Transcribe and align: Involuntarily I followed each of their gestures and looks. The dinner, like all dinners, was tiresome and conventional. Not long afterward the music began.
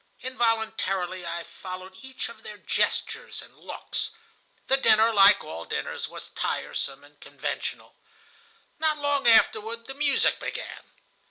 Involuntarily 0.21 1.27
I 1.27 1.43
followed 1.43 1.93
each 2.01 2.27
of 2.27 2.41
their 2.41 2.57
gestures 2.57 3.43
and 3.43 3.55
looks. 3.55 4.09
The 4.65 4.75
dinner, 4.77 5.13
like 5.13 5.43
all 5.43 5.65
dinners, 5.65 6.09
was 6.09 6.29
tiresome 6.29 7.03
and 7.03 7.19
conventional. 7.19 7.95
Not 8.79 8.97
long 8.97 9.27
afterward 9.27 9.85
the 9.85 9.93
music 9.93 10.39
began. 10.39 10.85